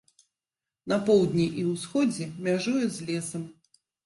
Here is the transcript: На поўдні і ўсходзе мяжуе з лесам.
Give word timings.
На 0.93 0.97
поўдні 1.09 1.45
і 1.65 1.67
ўсходзе 1.73 2.27
мяжуе 2.49 2.85
з 2.97 3.07
лесам. 3.13 3.47